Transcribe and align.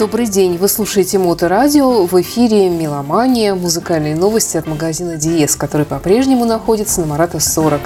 Добрый 0.00 0.28
день. 0.28 0.56
Вы 0.56 0.68
слушаете 0.68 1.18
Моторадио. 1.18 2.06
В 2.06 2.18
эфире 2.22 2.70
«Меломания», 2.70 3.54
музыкальные 3.54 4.16
новости 4.16 4.56
от 4.56 4.66
магазина 4.66 5.16
«Диез», 5.16 5.56
который 5.56 5.84
по-прежнему 5.84 6.46
находится 6.46 7.02
на 7.02 7.06
Марата 7.06 7.38
40. 7.38 7.82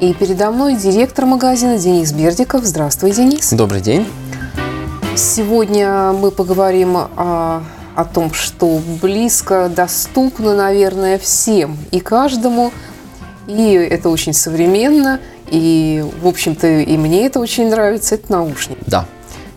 И 0.00 0.12
передо 0.12 0.50
мной 0.50 0.76
директор 0.76 1.24
магазина 1.24 1.78
Денис 1.78 2.12
Бердиков. 2.12 2.64
Здравствуй, 2.64 3.12
Денис. 3.12 3.50
Добрый 3.50 3.80
день. 3.80 4.06
Сегодня 5.16 6.12
мы 6.12 6.32
поговорим 6.32 6.98
о, 6.98 7.62
о 7.96 8.04
том, 8.04 8.34
что 8.34 8.78
близко, 9.00 9.72
доступно, 9.74 10.54
наверное, 10.54 11.18
всем 11.18 11.78
и 11.90 11.98
каждому. 11.98 12.72
И 13.46 13.72
это 13.72 14.10
очень 14.10 14.34
современно. 14.34 15.18
И, 15.48 16.04
в 16.20 16.28
общем-то, 16.28 16.66
и 16.66 16.96
мне 16.98 17.24
это 17.24 17.40
очень 17.40 17.70
нравится. 17.70 18.16
Это 18.16 18.30
наушники. 18.32 18.82
Да. 18.86 19.06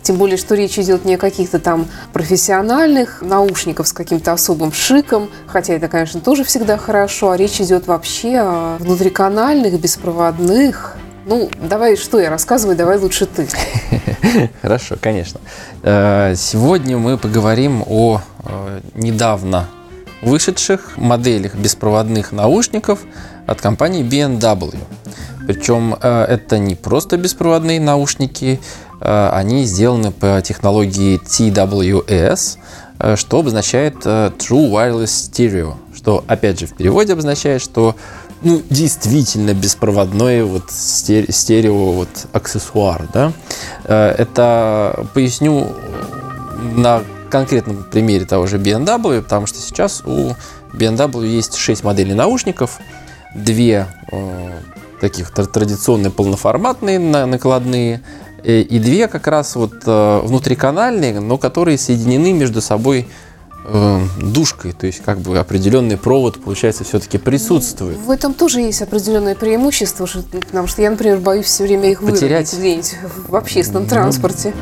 Тем 0.01 0.17
более, 0.17 0.37
что 0.37 0.55
речь 0.55 0.79
идет 0.79 1.05
не 1.05 1.15
о 1.15 1.17
каких-то 1.17 1.59
там 1.59 1.87
профессиональных 2.13 3.21
наушниках 3.21 3.87
с 3.87 3.93
каким-то 3.93 4.33
особым 4.33 4.71
шиком, 4.71 5.29
хотя 5.47 5.73
это, 5.73 5.87
конечно, 5.87 6.21
тоже 6.21 6.43
всегда 6.43 6.77
хорошо, 6.77 7.31
а 7.31 7.37
речь 7.37 7.59
идет 7.59 7.87
вообще 7.87 8.37
о 8.37 8.77
внутриканальных, 8.79 9.79
беспроводных. 9.79 10.95
Ну, 11.25 11.49
давай, 11.61 11.97
что 11.97 12.19
я 12.19 12.29
рассказываю, 12.29 12.77
давай 12.77 12.97
лучше 12.97 13.25
ты. 13.25 13.47
Хорошо, 14.61 14.95
конечно. 14.99 15.41
Э, 15.83 16.33
сегодня 16.37 16.97
мы 16.97 17.17
поговорим 17.17 17.83
о 17.85 18.21
э, 18.45 18.79
недавно 18.95 19.67
вышедших 20.21 20.97
моделях 20.97 21.55
беспроводных 21.55 22.31
наушников 22.31 23.01
от 23.45 23.61
компании 23.61 24.03
BMW. 24.03 24.75
Причем 25.47 25.95
э, 25.99 26.25
это 26.25 26.59
не 26.59 26.75
просто 26.75 27.17
беспроводные 27.17 27.79
наушники, 27.79 28.59
Э, 28.99 29.29
они 29.33 29.65
сделаны 29.65 30.11
по 30.11 30.41
технологии 30.41 31.19
TWS, 31.19 32.57
э, 32.99 33.15
что 33.15 33.39
обозначает 33.39 33.95
True 34.05 34.71
Wireless 34.71 35.31
Stereo, 35.31 35.75
что, 35.95 36.23
опять 36.27 36.59
же, 36.59 36.67
в 36.67 36.75
переводе 36.75 37.13
обозначает, 37.13 37.61
что 37.61 37.95
ну, 38.43 38.61
действительно 38.69 39.53
беспроводной 39.53 40.43
вот 40.43 40.65
стерео 40.69 41.91
вот 41.91 42.09
аксессуар. 42.33 43.07
Да? 43.11 43.33
Это 43.83 45.07
поясню 45.15 45.69
на 46.75 47.01
конкретном 47.31 47.83
примере 47.83 48.25
того 48.25 48.45
же 48.45 48.57
BMW, 48.57 49.23
потому 49.23 49.47
что 49.47 49.57
сейчас 49.59 50.03
у 50.05 50.35
BMW 50.71 51.25
есть 51.25 51.55
6 51.55 51.83
моделей 51.83 52.13
наушников, 52.13 52.79
две 53.33 53.87
э, 54.11 54.51
таких 54.99 55.31
традиционные 55.31 56.11
полноформатные 56.11 56.99
накладные, 56.99 58.01
Э, 58.43 58.61
и 58.61 58.79
две 58.79 59.07
как 59.07 59.27
раз 59.27 59.55
вот 59.55 59.73
э, 59.85 60.19
внутриканальные, 60.23 61.19
но 61.19 61.37
которые 61.37 61.77
соединены 61.77 62.33
между 62.33 62.61
собой 62.61 63.07
э, 63.65 63.99
душкой, 64.21 64.71
то 64.71 64.85
есть 64.87 65.03
как 65.03 65.19
бы 65.19 65.37
определенный 65.37 65.97
провод, 65.97 66.41
получается, 66.41 66.83
все-таки 66.83 67.17
присутствует. 67.17 67.97
В 67.97 68.09
этом 68.11 68.33
тоже 68.33 68.61
есть 68.61 68.81
определенное 68.81 69.35
преимущество, 69.35 70.07
потому 70.31 70.67
что 70.67 70.81
я, 70.81 70.91
например, 70.91 71.17
боюсь 71.17 71.45
все 71.47 71.63
время 71.63 71.91
их 71.91 72.01
Потерять. 72.01 72.53
где-нибудь 72.53 72.95
в 73.27 73.35
общественном 73.35 73.83
ну, 73.83 73.89
транспорте. 73.89 74.53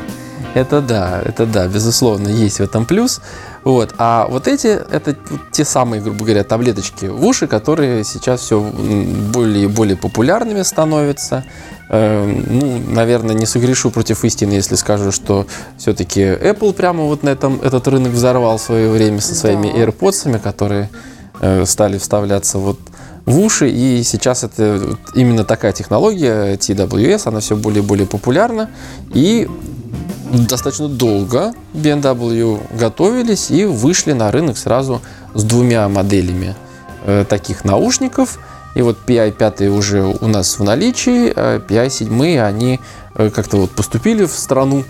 Это 0.54 0.80
да, 0.80 1.22
это 1.24 1.44
да, 1.44 1.68
безусловно, 1.68 2.28
есть 2.28 2.58
в 2.58 2.62
этом 2.62 2.86
плюс. 2.86 3.20
Вот. 3.66 3.96
А 3.98 4.28
вот 4.30 4.46
эти, 4.46 4.68
это 4.68 5.16
те 5.50 5.64
самые, 5.64 6.00
грубо 6.00 6.24
говоря, 6.24 6.44
таблеточки 6.44 7.06
в 7.06 7.26
уши, 7.26 7.48
которые 7.48 8.04
сейчас 8.04 8.42
все 8.42 8.60
более 8.60 9.64
и 9.64 9.66
более 9.66 9.96
популярными 9.96 10.62
становятся. 10.62 11.44
Эм, 11.88 12.44
ну, 12.48 12.78
наверное, 12.78 13.34
не 13.34 13.44
согрешу 13.44 13.90
против 13.90 14.24
истины, 14.24 14.52
если 14.52 14.76
скажу, 14.76 15.10
что 15.10 15.48
все-таки 15.78 16.20
Apple 16.20 16.74
прямо 16.74 17.06
вот 17.06 17.24
на 17.24 17.30
этом 17.30 17.60
этот 17.60 17.88
рынок 17.88 18.12
взорвал 18.12 18.58
в 18.58 18.62
свое 18.62 18.88
время 18.88 19.20
со 19.20 19.34
своими 19.34 19.72
да. 19.72 19.78
AirPods, 19.78 20.38
которые 20.38 20.88
э, 21.40 21.66
стали 21.66 21.98
вставляться 21.98 22.58
вот 22.58 22.78
в 23.24 23.40
уши, 23.40 23.68
и 23.68 24.04
сейчас 24.04 24.44
это 24.44 24.96
именно 25.16 25.44
такая 25.44 25.72
технология 25.72 26.54
TWS, 26.54 27.22
она 27.24 27.40
все 27.40 27.56
более 27.56 27.82
и 27.82 27.84
более 27.84 28.06
популярна, 28.06 28.70
и 29.12 29.48
достаточно 30.32 30.88
долго 30.88 31.52
BMW 31.74 32.60
готовились 32.76 33.50
и 33.50 33.64
вышли 33.64 34.12
на 34.12 34.30
рынок 34.30 34.58
сразу 34.58 35.00
с 35.34 35.44
двумя 35.44 35.88
моделями 35.88 36.54
э, 37.04 37.24
таких 37.28 37.64
наушников. 37.64 38.38
И 38.74 38.82
вот 38.82 38.98
PI5 39.06 39.68
уже 39.68 40.02
у 40.02 40.26
нас 40.26 40.58
в 40.58 40.62
наличии, 40.62 41.32
а 41.34 41.58
PI7 41.60 42.40
они 42.42 42.80
э, 43.14 43.30
как-то 43.30 43.58
вот 43.58 43.70
поступили 43.70 44.24
в 44.24 44.32
страну 44.32 44.84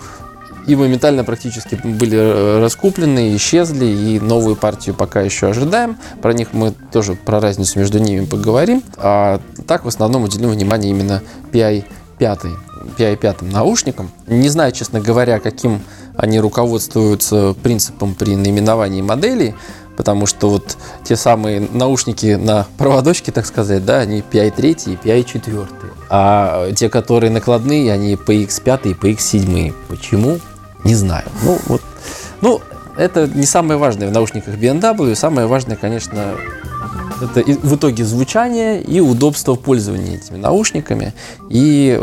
и 0.67 0.75
моментально 0.75 1.23
практически 1.23 1.75
были 1.75 2.17
э, 2.17 2.59
раскуплены, 2.59 3.33
исчезли, 3.37 3.85
и 3.85 4.19
новую 4.19 4.57
партию 4.57 4.95
пока 4.95 5.21
еще 5.21 5.47
ожидаем. 5.47 5.97
Про 6.21 6.33
них 6.33 6.49
мы 6.51 6.73
тоже, 6.91 7.15
про 7.15 7.39
разницу 7.39 7.79
между 7.79 7.99
ними 7.99 8.25
поговорим. 8.25 8.83
А 8.97 9.39
так 9.65 9.85
в 9.85 9.87
основном 9.87 10.25
уделим 10.25 10.49
внимание 10.49 10.91
именно 10.91 11.21
PI 11.53 11.85
5 12.19 12.66
PI-5 12.97 13.51
наушникам. 13.51 14.11
Не 14.27 14.49
знаю, 14.49 14.71
честно 14.71 14.99
говоря, 14.99 15.39
каким 15.39 15.81
они 16.15 16.39
руководствуются 16.39 17.55
принципом 17.61 18.15
при 18.15 18.35
наименовании 18.35 19.01
моделей, 19.01 19.55
потому 19.95 20.25
что 20.25 20.49
вот 20.49 20.77
те 21.03 21.15
самые 21.15 21.59
наушники 21.59 22.35
на 22.35 22.67
проводочке, 22.77 23.31
так 23.31 23.45
сказать, 23.45 23.85
да, 23.85 23.99
они 23.99 24.19
PI-3 24.19 24.93
и 24.93 24.95
PI-4. 25.07 25.67
А 26.09 26.71
те, 26.73 26.89
которые 26.89 27.31
накладные, 27.31 27.91
они 27.91 28.13
PX5 28.15 28.91
и 28.91 28.93
PX7. 28.93 29.73
Почему? 29.87 30.39
Не 30.83 30.95
знаю. 30.95 31.25
Ну, 31.43 31.57
вот, 31.67 31.81
ну, 32.41 32.61
это 32.97 33.27
не 33.27 33.45
самое 33.45 33.79
важное 33.79 34.07
в 34.07 34.11
наушниках 34.11 34.55
BMW. 34.55 35.15
Самое 35.15 35.47
важное, 35.47 35.75
конечно, 35.75 36.35
это 37.21 37.41
в 37.43 37.75
итоге 37.75 38.05
звучание 38.05 38.81
и 38.81 38.99
удобство 38.99 39.55
в 39.55 39.59
пользовании 39.59 40.15
этими 40.15 40.37
наушниками. 40.37 41.13
И 41.49 41.99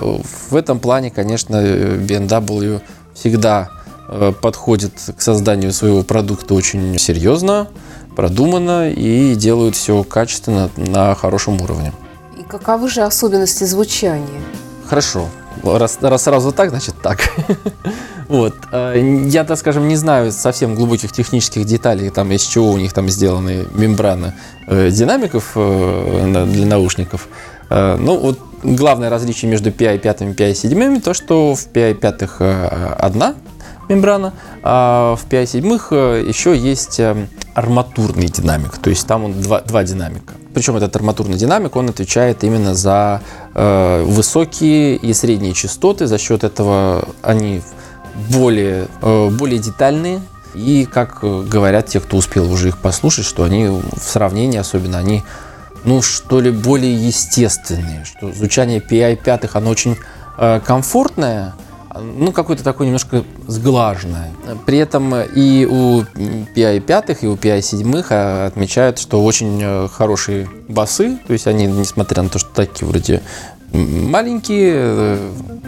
в 0.51 0.55
этом 0.57 0.79
плане, 0.79 1.11
конечно, 1.11 1.57
BMW 1.57 2.81
всегда 3.15 3.71
э, 4.09 4.33
подходит 4.41 4.93
к 5.17 5.21
созданию 5.21 5.73
своего 5.73 6.03
продукта 6.03 6.55
очень 6.55 6.99
серьезно, 6.99 7.69
продуманно 8.17 8.91
и 8.91 9.35
делают 9.35 9.77
все 9.77 10.03
качественно 10.05 10.71
на 10.77 11.15
хорошем 11.15 11.61
уровне. 11.61 11.93
И 12.39 12.43
каковы 12.43 12.89
же 12.89 13.03
особенности 13.03 13.65
звучания? 13.65 14.41
Хорошо. 14.87 15.29
Раз, 15.63 15.99
раз 16.01 16.25
сразу 16.25 16.53
так, 16.53 16.71
значит 16.71 16.95
так. 17.03 17.21
Вот. 18.29 18.55
А, 18.73 18.95
я, 18.95 19.45
так 19.45 19.59
скажем, 19.59 19.89
не 19.89 19.97
знаю 19.97 20.33
совсем 20.33 20.75
глубоких 20.75 21.13
технических 21.13 21.65
деталей, 21.65 22.11
там, 22.11 22.31
из 22.33 22.43
чего 22.43 22.71
у 22.71 22.79
них 22.79 22.93
там 22.93 23.09
сделаны 23.09 23.67
мембраны 23.75 24.35
э, 24.67 24.91
динамиков 24.91 25.53
э, 25.55 26.47
для 26.47 26.67
наушников. 26.67 27.29
Э, 27.71 27.97
ну, 27.97 28.19
вот 28.19 28.39
главное 28.63 29.11
различие 29.11 29.51
между 29.51 29.71
PI5 29.71 30.31
и 30.31 30.35
PI7 30.35 31.01
то, 31.01 31.15
что 31.15 31.55
в 31.55 31.69
PI5 31.73 32.95
одна 32.97 33.35
мембрана, 33.89 34.33
а 34.63 35.17
в 35.17 35.27
PI7 35.31 36.27
еще 36.27 36.57
есть 36.57 37.01
арматурный 37.55 38.29
динамик, 38.29 38.79
то 38.79 38.91
есть 38.91 39.07
там 39.07 39.25
он 39.25 39.41
два, 39.41 39.61
два 39.61 39.85
динамика. 39.85 40.35
Причем 40.55 40.77
этот 40.77 40.95
арматурный 40.97 41.37
динамик, 41.37 41.75
он 41.77 41.89
отвечает 41.89 42.45
именно 42.45 42.75
за 42.75 43.21
э, 43.55 44.05
высокие 44.05 44.97
и 44.97 45.13
средние 45.13 45.53
частоты, 45.53 46.07
за 46.07 46.17
счет 46.17 46.45
этого 46.45 47.09
они 47.23 47.61
более, 48.31 48.89
э, 49.03 49.29
более 49.31 49.59
детальные. 49.59 50.21
И, 50.55 50.87
как 50.91 51.21
говорят 51.21 51.87
те, 51.87 52.01
кто 52.01 52.17
успел 52.17 52.51
уже 52.51 52.69
их 52.69 52.79
послушать, 52.79 53.27
что 53.27 53.43
они 53.43 53.67
в 53.67 53.99
сравнении 53.99 54.59
особенно, 54.59 54.99
они, 54.99 55.25
ну, 55.85 56.01
что 56.01 56.41
ли, 56.41 56.51
более 56.51 56.95
естественные. 56.95 58.05
Что 58.05 58.33
звучание 58.33 58.79
PI 58.79 59.17
5 59.17 59.51
оно 59.55 59.71
очень 59.71 59.97
э, 60.39 60.61
комфортное, 60.65 61.55
ну, 61.93 62.31
какое-то 62.31 62.63
такое 62.63 62.87
немножко 62.87 63.25
сглаженное. 63.49 64.33
При 64.65 64.79
этом 64.79 65.15
и 65.17 65.65
у 65.65 66.03
PI 66.03 66.81
5 66.81 67.23
и 67.23 67.27
у 67.27 67.35
PI 67.35 67.61
7 67.61 67.97
э, 67.97 68.47
отмечают, 68.47 69.01
что 69.01 69.25
очень 69.25 69.89
хорошие 69.89 70.49
басы, 70.69 71.19
то 71.27 71.33
есть 71.33 71.49
они, 71.49 71.67
несмотря 71.67 72.23
на 72.23 72.29
то, 72.29 72.39
что 72.39 72.51
такие 72.55 72.87
вроде 72.87 73.23
маленькие, 73.75 75.19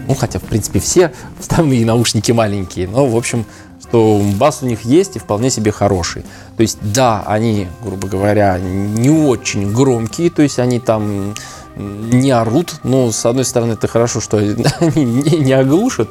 ну 0.09 0.15
хотя 0.15 0.39
в 0.39 0.45
принципе 0.45 0.81
все 0.81 1.13
вставные 1.39 1.85
наушники 1.85 2.33
маленькие, 2.33 2.89
но 2.89 3.07
в 3.07 3.17
общем, 3.17 3.45
что 3.83 4.23
бас 4.39 4.63
у 4.63 4.67
них 4.67 4.83
есть 4.83 5.17
и 5.17 5.19
вполне 5.19 5.51
себе 5.51 5.71
хороший. 5.71 6.23
То 6.57 6.63
есть 6.63 6.79
да, 6.81 7.23
они, 7.27 7.69
грубо 7.83 8.09
говоря, 8.09 8.59
не 8.59 9.11
очень 9.11 9.73
громкие, 9.73 10.31
то 10.31 10.43
есть 10.43 10.59
они 10.59 10.81
там 10.81 11.35
не 11.77 12.31
орут, 12.31 12.81
но 12.85 13.13
с 13.13 13.27
одной 13.27 13.45
стороны 13.45 13.75
это 13.75 13.87
хорошо, 13.87 14.21
что 14.21 14.39
они 14.39 14.55
не, 15.05 15.53
оглушат, 15.53 16.09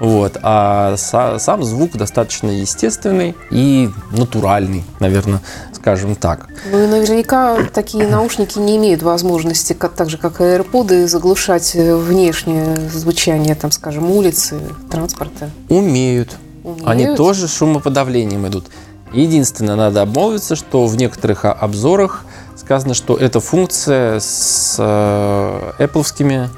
вот, 0.00 0.38
а 0.42 0.96
са, 0.96 1.38
сам 1.38 1.62
звук 1.62 1.92
достаточно 1.92 2.48
естественный 2.48 3.36
и 3.50 3.90
натуральный, 4.10 4.84
наверное, 5.00 5.40
скажем 5.82 6.14
так. 6.14 6.46
Ну 6.70 6.84
и 6.84 6.86
наверняка 6.86 7.58
такие 7.74 8.06
наушники 8.06 8.56
не 8.60 8.76
имеют 8.76 9.02
возможности, 9.02 9.72
как, 9.72 9.94
так 9.94 10.10
же 10.10 10.16
как 10.16 10.40
и 10.40 10.44
AirPods, 10.44 11.08
заглушать 11.08 11.74
внешнее 11.74 12.76
звучание, 12.88 13.56
там, 13.56 13.72
скажем, 13.72 14.08
улицы, 14.08 14.60
транспорта. 14.88 15.50
Умеют. 15.68 16.36
Умеют? 16.62 16.86
Они 16.86 17.16
тоже 17.16 17.48
шумоподавлением 17.48 18.46
идут. 18.46 18.66
Единственное, 19.12 19.74
надо 19.74 20.02
обмолвиться, 20.02 20.54
что 20.54 20.86
в 20.86 20.96
некоторых 20.96 21.44
о- 21.44 21.52
обзорах 21.52 22.24
сказано, 22.56 22.94
что 22.94 23.16
эта 23.16 23.40
функция 23.40 24.20
с 24.20 24.76
э, 24.78 25.72
Apple 25.80 26.48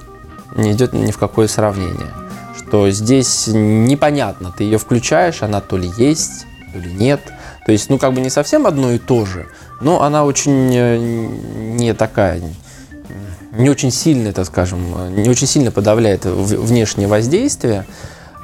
не 0.56 0.72
идет 0.72 0.92
ни 0.92 1.10
в 1.10 1.16
какое 1.16 1.48
сравнение. 1.48 2.10
Что 2.58 2.90
здесь 2.90 3.46
непонятно, 3.46 4.52
ты 4.56 4.64
ее 4.64 4.76
включаешь, 4.76 5.42
она 5.42 5.62
то 5.62 5.78
ли 5.78 5.90
есть, 5.96 6.44
то 6.74 6.78
ли 6.78 6.92
нет. 6.92 7.20
То 7.64 7.72
есть, 7.72 7.88
ну, 7.88 7.98
как 7.98 8.12
бы 8.12 8.20
не 8.20 8.30
совсем 8.30 8.66
одно 8.66 8.92
и 8.92 8.98
то 8.98 9.24
же, 9.24 9.46
но 9.80 10.02
она 10.02 10.24
очень 10.24 10.70
э, 10.74 10.98
не 10.98 11.94
такая, 11.94 12.42
не 13.52 13.70
очень 13.70 13.90
сильная, 13.90 14.32
так 14.32 14.46
скажем, 14.46 15.14
не 15.14 15.28
очень 15.28 15.46
сильно 15.46 15.70
подавляет 15.70 16.24
внешнее 16.24 17.08
воздействие, 17.08 17.86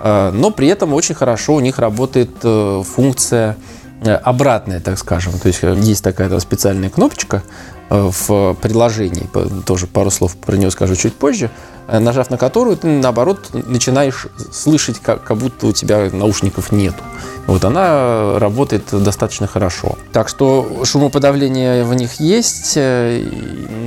э, 0.00 0.30
но 0.32 0.50
при 0.50 0.68
этом 0.68 0.94
очень 0.94 1.14
хорошо 1.14 1.54
у 1.54 1.60
них 1.60 1.78
работает 1.78 2.30
э, 2.42 2.82
функция 2.84 3.56
обратная, 4.02 4.80
так 4.80 4.98
скажем. 4.98 5.38
То 5.38 5.48
есть 5.48 5.60
есть 5.62 6.02
такая 6.02 6.38
специальная 6.38 6.88
кнопочка 6.88 7.42
в 7.90 8.54
приложении, 8.54 9.26
По- 9.32 9.44
тоже 9.66 9.86
пару 9.86 10.10
слов 10.10 10.36
про 10.36 10.56
нее 10.56 10.70
скажу 10.70 10.94
чуть 10.94 11.14
позже, 11.14 11.50
э, 11.88 11.98
нажав 11.98 12.30
на 12.30 12.38
которую 12.38 12.76
ты 12.76 12.86
наоборот 12.86 13.50
начинаешь 13.52 14.28
слышать, 14.52 15.00
как, 15.00 15.24
как 15.24 15.36
будто 15.36 15.66
у 15.66 15.72
тебя 15.72 16.08
наушников 16.12 16.70
нету. 16.72 17.02
Вот 17.46 17.64
она 17.64 18.38
работает 18.38 18.84
достаточно 18.92 19.48
хорошо. 19.48 19.98
Так 20.12 20.28
что 20.28 20.82
шумоподавление 20.84 21.82
в 21.84 21.92
них 21.94 22.20
есть, 22.20 22.74
э, 22.76 23.24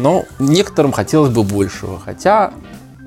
но 0.02 0.26
некоторым 0.40 0.92
хотелось 0.92 1.32
бы 1.32 1.44
большего. 1.44 2.00
Хотя, 2.04 2.52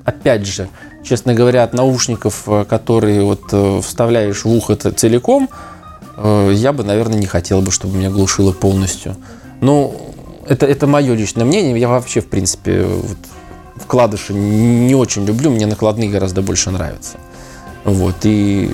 опять 0.03 0.47
же, 0.47 0.67
честно 1.03 1.35
говоря, 1.35 1.63
от 1.63 1.73
наушников, 1.73 2.43
э, 2.47 2.65
которые 2.67 3.23
вот 3.23 3.43
э, 3.51 3.81
вставляешь 3.83 4.45
в 4.45 4.49
ухо 4.51 4.75
целиком, 4.75 5.47
э, 6.17 6.51
я 6.55 6.73
бы, 6.73 6.83
наверное, 6.83 7.19
не 7.19 7.27
хотел 7.27 7.61
бы, 7.61 7.71
чтобы 7.71 7.97
меня 7.97 8.09
глушило 8.09 8.51
полностью. 8.51 9.15
Ну, 9.61 10.06
это, 10.49 10.65
это 10.65 10.87
мое 10.87 11.13
личное 11.13 11.45
мнение. 11.45 11.79
Я 11.79 11.87
вообще, 11.87 12.21
в 12.21 12.27
принципе, 12.27 12.83
вот, 12.83 13.17
вкладыши 13.75 14.33
не 14.33 14.95
очень 14.95 15.25
люблю. 15.25 15.51
Мне 15.51 15.65
накладные 15.65 16.09
гораздо 16.09 16.41
больше 16.41 16.71
нравятся. 16.71 17.17
Вот, 17.83 18.15
и 18.23 18.71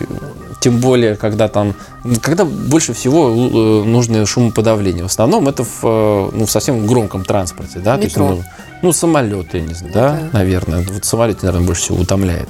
тем 0.60 0.80
более, 0.80 1.16
когда 1.16 1.50
там, 1.50 1.76
когда 2.22 2.46
больше 2.46 2.94
всего 2.94 3.30
э, 3.30 3.84
нужно 3.84 4.26
шумоподавление. 4.26 5.04
В 5.04 5.08
основном 5.08 5.48
это 5.50 5.64
в, 5.64 5.80
э, 5.84 6.30
ну, 6.34 6.46
в 6.46 6.50
совсем 6.52 6.88
громком 6.88 7.26
транспорте, 7.26 7.80
да? 7.80 7.98
То 7.98 8.04
есть, 8.04 8.16
Метро. 8.16 8.36
ну, 8.36 8.44
ну, 8.82 8.94
самолет, 8.94 9.54
я 9.54 9.62
не 9.62 9.74
знаю, 9.74 9.94
Ну 9.94 10.02
да, 10.02 10.10
да. 10.12 10.30
наверное. 10.32 10.86
Вот 10.90 11.04
самолет, 11.04 11.44
наверное, 11.44 11.68
больше 11.68 11.82
всего 11.82 12.00
утомляет. 12.00 12.48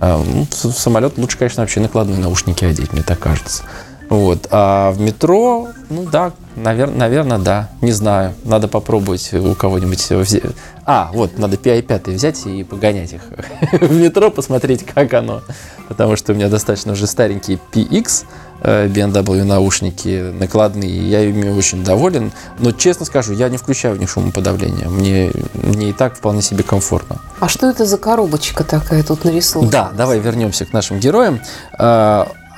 А, 0.00 0.22
ну, 0.22 0.46
в 0.50 0.78
самолет 0.78 1.16
лучше, 1.18 1.38
конечно, 1.38 1.62
вообще 1.62 1.80
накладные 1.80 2.18
наушники 2.18 2.64
одеть, 2.64 2.92
мне 2.92 3.02
так 3.02 3.18
кажется. 3.18 3.64
Вот. 4.08 4.46
А 4.50 4.92
в 4.92 5.00
метро, 5.00 5.68
ну 5.90 6.04
да, 6.04 6.32
наверное, 6.62 7.38
да. 7.38 7.70
Не 7.80 7.92
знаю. 7.92 8.34
Надо 8.44 8.68
попробовать 8.68 9.32
у 9.34 9.54
кого-нибудь 9.54 10.10
взять. 10.10 10.42
А, 10.84 11.10
вот, 11.12 11.38
надо 11.38 11.56
PI5 11.56 12.14
взять 12.14 12.46
и 12.46 12.64
погонять 12.64 13.12
их 13.12 13.20
в 13.72 13.92
метро, 13.92 14.30
посмотреть, 14.30 14.86
как 14.86 15.12
оно. 15.12 15.42
Потому 15.88 16.16
что 16.16 16.32
у 16.32 16.34
меня 16.34 16.48
достаточно 16.48 16.92
уже 16.92 17.06
старенькие 17.06 17.58
PX 17.72 18.24
э, 18.62 18.86
BMW 18.88 19.44
наушники 19.44 20.32
накладные, 20.32 21.10
я 21.10 21.20
ими 21.20 21.50
очень 21.50 21.84
доволен. 21.84 22.32
Но, 22.58 22.72
честно 22.72 23.04
скажу, 23.04 23.34
я 23.34 23.48
не 23.50 23.58
включаю 23.58 23.96
в 23.96 23.98
них 23.98 24.08
шумоподавление. 24.08 24.88
Мне, 24.88 25.30
мне 25.54 25.90
и 25.90 25.92
так 25.92 26.16
вполне 26.16 26.40
себе 26.40 26.62
комфортно. 26.62 27.20
А 27.38 27.48
что 27.48 27.68
это 27.68 27.84
за 27.84 27.98
коробочка 27.98 28.64
такая 28.64 29.02
тут 29.02 29.24
нарисована? 29.24 29.70
Да, 29.70 29.92
давай 29.94 30.18
вернемся 30.20 30.64
к 30.64 30.72
нашим 30.72 31.00
героям. 31.00 31.40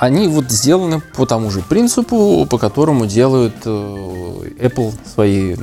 Они 0.00 0.29
вот 0.29 0.50
сделаны 0.50 1.02
по 1.14 1.26
тому 1.26 1.50
же 1.50 1.61
принципу, 1.61 2.47
по 2.49 2.56
которому 2.56 3.05
делают 3.05 3.55
э, 3.67 3.69
Apple 4.58 4.94
свои 5.14 5.56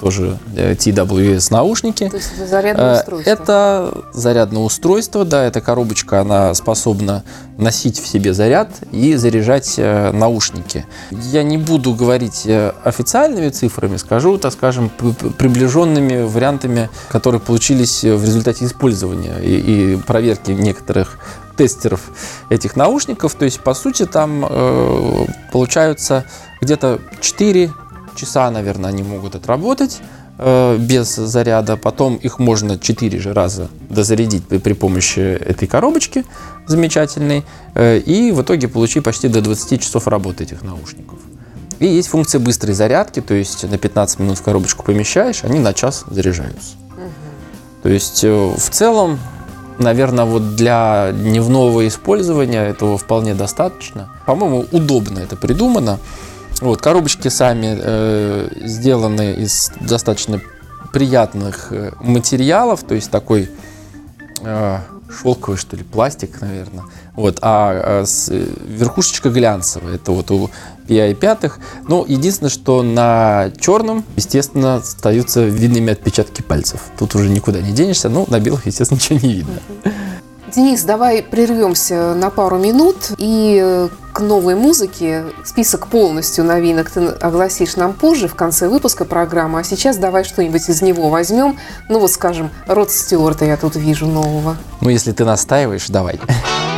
тоже 0.00 0.36
э, 0.56 0.72
TWS 0.72 1.52
наушники. 1.52 2.08
То 2.08 2.16
есть 2.16 2.32
это 2.36 2.44
зарядное 2.48 2.96
Э, 2.96 2.98
устройство. 2.98 3.30
Это 3.30 4.04
зарядное 4.12 4.62
устройство, 4.62 5.24
да, 5.24 5.44
эта 5.44 5.60
коробочка, 5.60 6.20
она 6.20 6.52
способна 6.54 7.22
носить 7.56 8.00
в 8.00 8.08
себе 8.08 8.34
заряд 8.34 8.70
и 8.90 9.14
заряжать 9.14 9.78
наушники. 9.78 10.86
Я 11.12 11.44
не 11.44 11.56
буду 11.56 11.94
говорить 11.94 12.48
официальными 12.82 13.50
цифрами, 13.50 13.96
скажу, 13.96 14.38
так 14.38 14.52
скажем, 14.52 14.90
приближенными 15.38 16.24
вариантами, 16.24 16.90
которые 17.10 17.40
получились 17.40 18.02
в 18.02 18.24
результате 18.24 18.64
использования 18.64 19.38
и, 19.40 19.94
и 19.94 19.96
проверки 19.98 20.50
некоторых 20.50 21.20
тестеров 21.56 22.00
этих 22.50 22.76
наушников. 22.76 23.34
То 23.34 23.44
есть, 23.44 23.60
по 23.60 23.74
сути, 23.74 24.06
там 24.06 24.44
э, 24.48 25.26
получаются 25.52 26.24
где-то 26.60 27.00
4 27.20 27.72
часа, 28.14 28.50
наверное, 28.50 28.90
они 28.90 29.02
могут 29.02 29.34
отработать 29.34 30.00
э, 30.38 30.76
без 30.78 31.14
заряда. 31.14 31.76
Потом 31.76 32.16
их 32.16 32.38
можно 32.38 32.78
4 32.78 33.18
же 33.18 33.32
раза 33.32 33.68
дозарядить 33.88 34.46
при, 34.46 34.58
при 34.58 34.72
помощи 34.72 35.20
этой 35.20 35.66
коробочки 35.68 36.24
замечательной. 36.66 37.44
Э, 37.74 37.98
и 37.98 38.32
в 38.32 38.42
итоге 38.42 38.68
получить 38.68 39.04
почти 39.04 39.28
до 39.28 39.40
20 39.40 39.82
часов 39.82 40.06
работы 40.08 40.44
этих 40.44 40.62
наушников. 40.62 41.18
И 41.80 41.86
есть 41.86 42.08
функция 42.08 42.38
быстрой 42.38 42.74
зарядки, 42.74 43.20
то 43.20 43.34
есть 43.34 43.68
на 43.68 43.78
15 43.78 44.20
минут 44.20 44.38
в 44.38 44.42
коробочку 44.42 44.84
помещаешь, 44.84 45.44
они 45.44 45.58
на 45.58 45.74
час 45.74 46.04
заряжаются. 46.08 46.76
То 47.82 47.90
есть 47.90 48.24
э, 48.24 48.54
в 48.56 48.70
целом, 48.70 49.18
наверное, 49.78 50.24
вот 50.24 50.56
для 50.56 51.12
дневного 51.12 51.86
использования 51.88 52.62
этого 52.66 52.98
вполне 52.98 53.34
достаточно. 53.34 54.08
По-моему, 54.26 54.66
удобно 54.72 55.18
это 55.18 55.36
придумано. 55.36 55.98
Вот, 56.60 56.80
коробочки 56.80 57.28
сами 57.28 57.76
э, 57.80 58.48
сделаны 58.64 59.34
из 59.34 59.72
достаточно 59.80 60.40
приятных 60.92 61.68
э, 61.72 61.90
материалов, 62.00 62.84
то 62.84 62.94
есть 62.94 63.10
такой 63.10 63.50
э, 64.42 64.78
шелковый, 65.10 65.58
что 65.58 65.76
ли, 65.76 65.82
пластик, 65.82 66.40
наверное. 66.40 66.84
Вот, 67.14 67.38
а, 67.42 68.00
а 68.02 68.06
с- 68.06 68.28
э, 68.30 68.46
верхушечка 68.66 69.30
глянцевая, 69.30 69.96
это 69.96 70.12
вот 70.12 70.30
у 70.30 70.50
PI5. 70.88 71.52
Ну, 71.88 72.04
единственное, 72.06 72.50
что 72.50 72.82
на 72.82 73.50
черном, 73.58 74.04
естественно, 74.16 74.76
остаются 74.76 75.44
видными 75.44 75.92
отпечатки 75.92 76.42
пальцев. 76.42 76.80
Тут 76.98 77.14
уже 77.14 77.28
никуда 77.28 77.60
не 77.60 77.72
денешься, 77.72 78.08
ну, 78.08 78.26
на 78.28 78.40
белых, 78.40 78.66
естественно, 78.66 78.98
ничего 79.02 79.18
не 79.20 79.34
видно. 79.34 79.60
Денис, 80.54 80.84
давай 80.84 81.20
прервемся 81.20 82.14
на 82.14 82.30
пару 82.30 82.58
минут 82.58 83.10
и 83.18 83.58
э, 83.60 83.88
к 84.12 84.20
новой 84.20 84.54
музыке. 84.54 85.24
Список 85.44 85.88
полностью 85.88 86.44
новинок 86.44 86.90
ты 86.90 87.06
огласишь 87.08 87.74
нам 87.74 87.92
позже, 87.92 88.28
в 88.28 88.36
конце 88.36 88.68
выпуска 88.68 89.04
программы. 89.04 89.58
А 89.58 89.64
сейчас 89.64 89.96
давай 89.96 90.22
что-нибудь 90.22 90.68
из 90.68 90.80
него 90.80 91.10
возьмем. 91.10 91.58
Ну 91.88 91.98
вот, 91.98 92.12
скажем, 92.12 92.50
Род 92.68 92.92
Стюарта 92.92 93.44
я 93.44 93.56
тут 93.56 93.74
вижу 93.74 94.06
нового. 94.06 94.56
Ну, 94.80 94.90
если 94.90 95.10
ты 95.10 95.24
настаиваешь, 95.24 95.88
давай. 95.88 96.14
What 96.14 96.64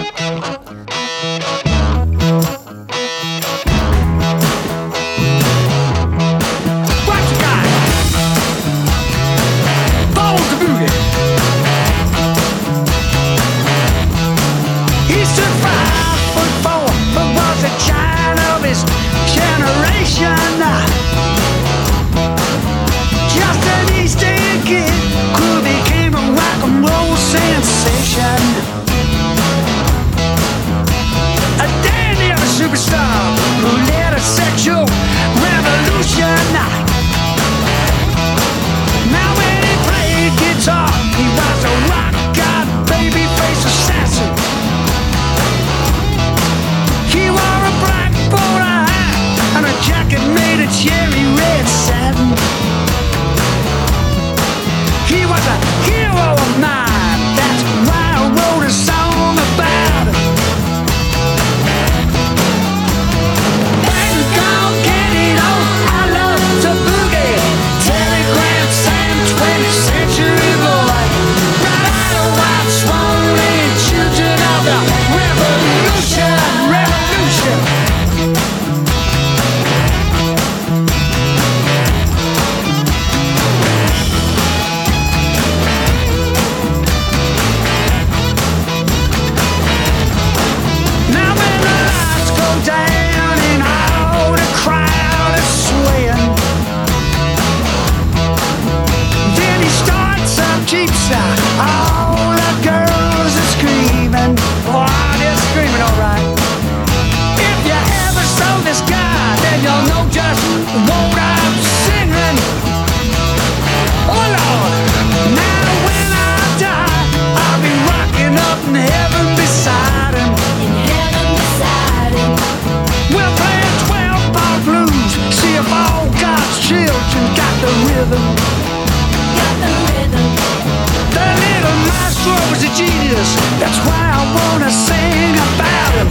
That's 133.15 133.79
why 133.87 134.03
I 134.19 134.23
wanna 134.37 134.71
sing 134.71 135.35
about 135.35 135.93
him. 135.95 136.09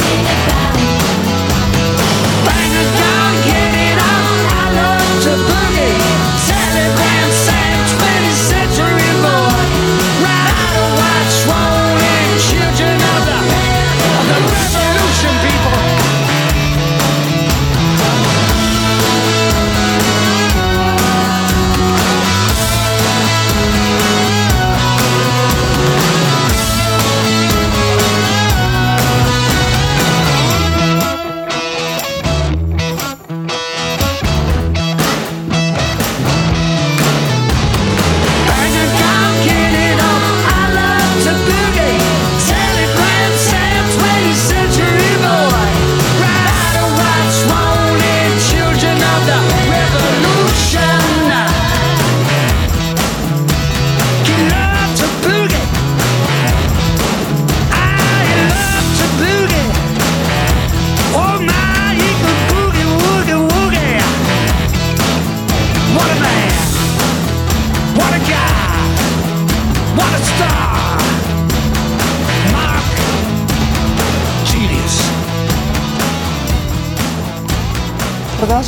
Sing 0.00 0.24
about 0.46 0.57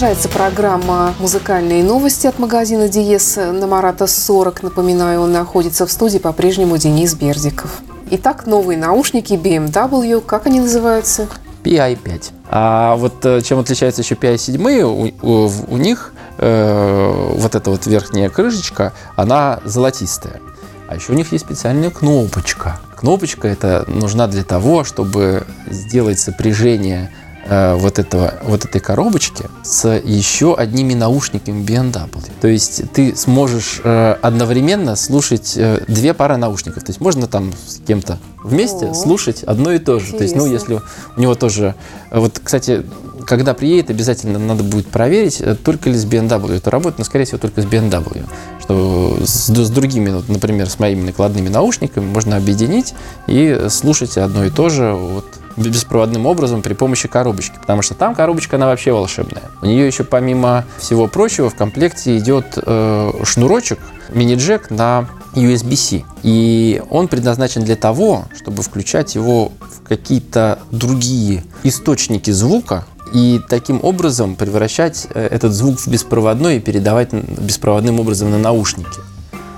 Продолжается 0.00 0.30
программа 0.30 1.14
«Музыкальные 1.19 1.85
новости» 1.85 2.26
от 2.26 2.38
магазина 2.38 2.88
Диес 2.88 3.37
на 3.37 3.66
Марата 3.66 4.07
40. 4.07 4.62
Напоминаю, 4.62 5.21
он 5.21 5.33
находится 5.33 5.87
в 5.87 5.92
студии 5.92 6.16
по-прежнему 6.16 6.78
Денис 6.78 7.12
Бердиков. 7.12 7.83
Итак, 8.11 8.47
новые 8.47 8.78
наушники 8.78 9.35
BMW, 9.35 10.23
как 10.23 10.47
они 10.47 10.61
называются? 10.61 11.28
PI5. 11.64 12.33
А 12.49 12.97
вот 12.97 13.26
э, 13.26 13.42
чем 13.42 13.59
отличается 13.59 14.00
еще 14.00 14.14
PI7, 14.14 14.80
у, 15.21 15.28
у- 15.47 15.50
у 15.69 15.76
них 15.76 16.14
э, 16.38 17.33
вот 17.37 17.54
эта 17.54 17.71
вот 17.71 17.87
верхняя 17.87 18.30
крышечка, 18.30 18.95
она 19.16 19.61
золотистая. 19.66 20.40
А 20.88 20.95
еще 20.95 21.12
у 21.12 21.14
них 21.14 21.30
есть 21.33 21.45
специальная 21.45 21.90
кнопочка. 21.90 22.80
Кнопочка 22.97 23.49
эта 23.49 23.85
нужна 23.87 24.28
для 24.28 24.45
того, 24.45 24.83
чтобы 24.83 25.45
сделать 25.69 26.19
сопряжение 26.19 27.11
э, 27.50 27.75
вот, 27.75 27.99
этого, 27.99 28.35
вот 28.45 28.64
этой 28.64 28.80
коробочки 28.80 29.45
с 29.62 29.88
еще 29.88 30.54
одними 30.54 30.95
наушниками 30.95 31.62
BMW. 31.62 32.25
То 32.40 32.49
есть 32.49 32.90
ты 32.92 33.14
сможешь 33.16 33.80
э, 33.85 34.16
одновременно 34.23 34.97
слушать 34.97 35.54
э, 35.57 35.85
две 35.88 36.14
пары 36.14 36.37
наушников. 36.37 36.85
То 36.85 36.90
есть 36.90 37.00
можно 37.00 37.26
там 37.26 37.52
с 37.52 37.80
кем-то 37.87 38.19
вместе 38.42 38.87
О. 38.87 38.95
слушать 38.95 39.42
одно 39.42 39.73
и 39.73 39.78
то 39.78 39.99
же. 39.99 40.12
То 40.12 40.23
есть, 40.23 40.37
ну, 40.37 40.47
Интересно. 40.47 40.73
если 40.73 40.83
у 41.16 41.21
него 41.21 41.35
тоже... 41.35 41.75
Вот, 42.11 42.40
кстати, 42.42 42.85
когда 43.30 43.54
приедет, 43.54 43.90
обязательно 43.90 44.40
надо 44.40 44.64
будет 44.64 44.88
проверить, 44.88 45.40
э, 45.40 45.54
только 45.54 45.88
ли 45.88 45.94
с 45.94 46.04
BMW 46.04 46.56
это 46.56 46.68
работает, 46.68 46.99
но, 46.99 47.04
скорее 47.04 47.26
всего, 47.26 47.38
только 47.38 47.62
с 47.62 47.64
BMW. 47.64 48.25
Что 48.60 49.18
с, 49.25 49.46
с 49.46 49.70
другими, 49.70 50.10
например, 50.26 50.68
с 50.68 50.80
моими 50.80 51.02
накладными 51.06 51.49
наушниками 51.49 52.04
можно 52.04 52.37
объединить 52.37 52.92
и 53.28 53.66
слушать 53.70 54.18
одно 54.18 54.46
и 54.46 54.50
то 54.50 54.68
же 54.68 54.94
вот, 54.94 55.26
беспроводным 55.56 56.26
образом 56.26 56.60
при 56.60 56.75
помощи 56.75 57.06
коробочки. 57.06 57.54
Потому 57.60 57.82
что 57.82 57.94
там 57.94 58.16
коробочка, 58.16 58.56
она 58.56 58.66
вообще 58.66 58.90
волшебная. 58.90 59.44
У 59.62 59.66
нее 59.66 59.87
еще, 59.87 60.02
помимо 60.02 60.64
всего 60.78 61.06
прочего, 61.06 61.50
в 61.50 61.54
комплекте 61.54 62.18
идет 62.18 62.54
э, 62.56 63.12
шнурочек, 63.22 63.78
мини-джек 64.12 64.70
на 64.70 65.08
USB-C. 65.34 66.02
И 66.25 66.82
он 66.90 67.06
предназначен 67.06 67.62
для 67.62 67.76
того, 67.76 68.25
чтобы 68.37 68.64
включать 68.64 69.14
его 69.14 69.52
в 69.60 69.87
какие-то 69.87 70.58
другие 70.72 71.44
источники 71.62 72.32
звука, 72.32 72.87
и 73.12 73.40
таким 73.48 73.80
образом 73.82 74.36
превращать 74.36 75.06
э, 75.14 75.26
этот 75.26 75.52
звук 75.52 75.80
в 75.80 75.88
беспроводной 75.88 76.56
и 76.56 76.60
передавать 76.60 77.12
беспроводным 77.12 78.00
образом 78.00 78.30
на 78.30 78.38
наушники. 78.38 79.00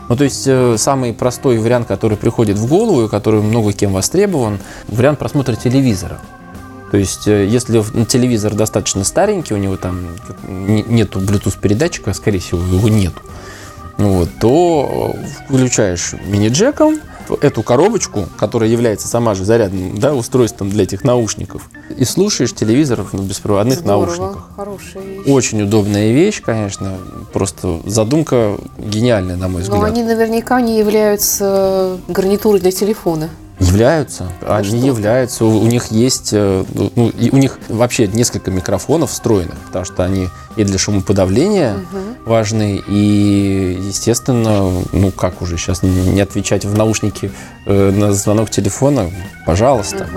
Ну, 0.09 0.17
то 0.17 0.25
есть 0.25 0.45
э, 0.47 0.77
самый 0.79 1.13
простой 1.13 1.59
вариант, 1.59 1.87
который 1.87 2.17
приходит 2.17 2.59
в 2.59 2.69
голову 2.69 3.05
и 3.05 3.09
который 3.09 3.41
много 3.41 3.73
кем 3.73 3.93
востребован, 3.93 4.59
вариант 4.89 5.19
просмотра 5.19 5.55
телевизора. 5.55 6.21
То 6.91 6.99
есть, 6.99 7.27
э, 7.27 7.47
если 7.47 7.83
телевизор 8.05 8.55
достаточно 8.55 9.05
старенький, 9.05 9.55
у 9.55 9.57
него 9.57 9.77
там 9.77 10.09
нету 10.47 11.21
Bluetooth 11.21 11.59
передатчика, 11.61 12.13
скорее 12.13 12.41
всего, 12.41 12.61
его 12.61 12.89
нету, 12.89 13.23
вот, 13.97 14.29
то 14.41 15.17
включаешь 15.47 16.15
мини-джеком 16.27 17.01
эту 17.41 17.63
коробочку, 17.63 18.27
которая 18.39 18.71
является 18.71 19.09
сама 19.09 19.35
же 19.35 19.45
зарядным 19.45 19.99
да, 19.99 20.15
устройством 20.15 20.71
для 20.71 20.85
этих 20.85 21.05
наушников, 21.05 21.71
и 21.97 22.05
слушаешь 22.05 22.53
телевизор 22.55 23.03
в 23.03 23.27
беспроводных 23.27 23.81
Здорово, 23.81 24.07
наушниках. 24.07 24.51
хорошая 24.57 25.03
вещь. 25.03 25.27
Очень 25.27 25.63
удобная 25.63 26.13
вещь, 26.13 26.43
конечно. 26.43 26.99
Просто 27.33 27.81
задумка 27.87 28.57
гениальная, 28.79 29.37
на 29.37 29.49
мой 29.49 29.63
взгляд. 29.63 29.81
Но 29.81 29.87
они 29.87 30.03
наверняка 30.03 30.61
не 30.61 30.79
являются 30.79 31.99
гарнитурой 32.09 32.61
для 32.61 32.73
телефона. 32.73 33.31
Являются, 33.67 34.29
они 34.47 34.79
что? 34.79 34.87
являются. 34.87 35.45
У, 35.45 35.59
у 35.61 35.67
них 35.67 35.87
есть, 35.91 36.31
э, 36.33 36.65
ну, 36.75 37.09
и 37.11 37.31
у 37.31 37.37
них 37.37 37.59
вообще 37.69 38.07
несколько 38.09 38.51
микрофонов 38.51 39.11
встроенных, 39.11 39.59
потому 39.67 39.85
что 39.85 40.05
они 40.05 40.29
и 40.57 40.65
для 40.65 40.79
шумоподавления 40.79 41.77
важны, 42.25 42.83
и, 42.87 43.79
естественно, 43.87 44.71
ну 44.93 45.11
как 45.13 45.43
уже 45.43 45.57
сейчас 45.57 45.83
не, 45.83 45.91
не 45.91 46.21
отвечать 46.21 46.65
в 46.65 46.77
наушники 46.77 47.31
э, 47.67 47.91
на 47.91 48.13
звонок 48.13 48.51
телефона, 48.51 49.11
пожалуйста. 49.47 50.09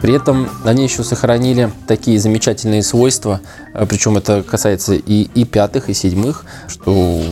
При 0.00 0.14
этом 0.14 0.48
они 0.64 0.82
еще 0.82 1.04
сохранили 1.04 1.70
такие 1.86 2.18
замечательные 2.18 2.82
свойства, 2.82 3.40
э, 3.72 3.86
причем 3.88 4.16
это 4.16 4.42
касается 4.42 4.94
и, 4.94 5.22
и 5.34 5.44
пятых, 5.44 5.88
и 5.88 5.94
седьмых, 5.94 6.44
что 6.68 7.22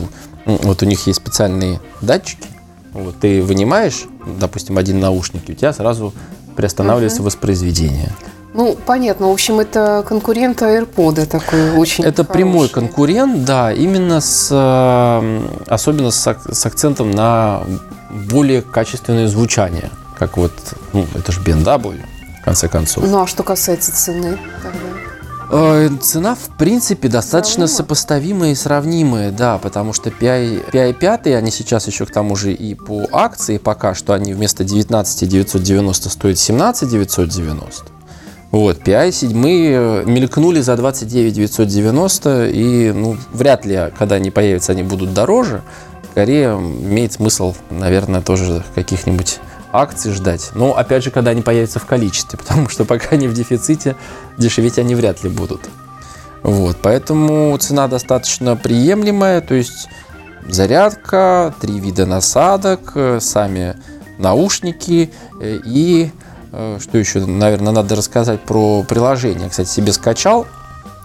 м, 0.45 0.57
вот 0.63 0.81
у 0.81 0.85
них 0.85 1.05
есть 1.05 1.19
специальные 1.19 1.81
датчики, 2.01 2.47
вот, 2.93 3.15
ты 3.19 3.41
вынимаешь, 3.41 4.05
допустим, 4.39 4.77
один 4.77 4.99
наушник, 4.99 5.49
и 5.49 5.53
у 5.53 5.55
тебя 5.55 5.73
сразу 5.73 6.13
приостанавливается 6.55 7.23
воспроизведение. 7.23 8.11
Ну, 8.53 8.77
понятно. 8.85 9.27
В 9.27 9.31
общем, 9.31 9.61
это 9.61 10.03
конкурент 10.05 10.61
AirPod 10.61 11.25
такой 11.25 11.71
очень 11.77 12.03
Это 12.03 12.25
прямой 12.25 12.67
хороший. 12.67 12.73
конкурент, 12.73 13.45
да, 13.45 13.71
именно 13.71 14.19
с, 14.19 14.49
э, 14.51 15.47
особенно 15.67 16.11
с, 16.11 16.37
с 16.51 16.65
акцентом 16.65 17.11
на 17.11 17.63
более 18.29 18.61
качественное 18.61 19.27
звучание, 19.27 19.89
как 20.19 20.35
вот, 20.35 20.51
ну, 20.91 21.07
это 21.15 21.31
же 21.31 21.39
BMW, 21.39 22.01
в 22.41 22.43
конце 22.43 22.67
концов. 22.67 23.05
Ну, 23.07 23.21
а 23.21 23.27
что 23.27 23.43
касается 23.43 23.95
цены 23.95 24.37
тогда? 24.61 25.00
Э, 25.53 25.89
Цена, 25.99 26.35
в 26.35 26.57
принципе, 26.57 27.09
достаточно 27.09 27.67
сопоставимая 27.67 28.51
и 28.51 28.55
сравнимая, 28.55 29.31
да, 29.31 29.57
потому 29.57 29.91
что 29.91 30.09
PI, 30.09 30.71
PI 30.71 30.93
5, 30.93 31.27
они 31.27 31.51
сейчас 31.51 31.87
еще 31.87 32.05
к 32.05 32.11
тому 32.11 32.37
же 32.37 32.53
и 32.53 32.73
по 32.73 33.05
акции 33.11 33.57
пока 33.57 33.93
что 33.93 34.13
они 34.13 34.33
вместо 34.33 34.63
19 34.63 35.27
990 35.27 36.09
стоят 36.09 36.39
17 36.39 36.89
990. 36.89 37.83
Вот, 38.51 38.77
PI 38.79 39.11
7 39.11 39.33
мелькнули 40.09 40.61
за 40.61 40.77
29 40.77 41.33
990, 41.33 42.47
и 42.47 42.91
ну, 42.93 43.17
вряд 43.33 43.65
ли, 43.65 43.91
когда 43.97 44.15
они 44.15 44.31
появятся, 44.31 44.71
они 44.71 44.83
будут 44.83 45.13
дороже. 45.13 45.63
скорее 46.11 46.53
имеет 46.53 47.11
смысл, 47.11 47.55
наверное, 47.69 48.21
тоже 48.21 48.63
каких-нибудь 48.73 49.39
акций 49.71 50.11
ждать. 50.11 50.51
Но 50.53 50.77
опять 50.77 51.03
же, 51.03 51.11
когда 51.11 51.31
они 51.31 51.41
появятся 51.41 51.79
в 51.79 51.85
количестве, 51.85 52.37
потому 52.43 52.69
что 52.69 52.85
пока 52.85 53.09
они 53.11 53.27
в 53.27 53.33
дефиците, 53.33 53.95
дешеветь 54.37 54.79
они 54.79 54.95
вряд 54.95 55.23
ли 55.23 55.29
будут. 55.29 55.61
Вот, 56.43 56.77
поэтому 56.81 57.55
цена 57.57 57.87
достаточно 57.87 58.55
приемлемая, 58.55 59.41
то 59.41 59.53
есть 59.53 59.89
зарядка, 60.47 61.53
три 61.61 61.79
вида 61.79 62.07
насадок, 62.07 62.93
э, 62.95 63.19
сами 63.19 63.75
наушники 64.17 65.11
э, 65.39 65.59
и 65.63 66.11
э, 66.51 66.79
что 66.81 66.97
еще, 66.97 67.23
наверное, 67.25 67.71
надо 67.71 67.95
рассказать 67.95 68.41
про 68.41 68.81
приложение. 68.83 69.49
Кстати, 69.49 69.69
себе 69.69 69.93
скачал 69.93 70.47